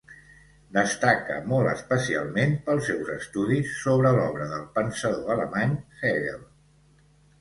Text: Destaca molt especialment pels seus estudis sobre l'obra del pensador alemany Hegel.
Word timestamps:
Destaca 0.75 1.35
molt 1.51 1.69
especialment 1.73 2.55
pels 2.69 2.89
seus 2.91 3.11
estudis 3.17 3.77
sobre 3.83 4.15
l'obra 4.19 4.49
del 4.55 4.67
pensador 4.79 5.35
alemany 5.35 5.77
Hegel. 6.01 6.43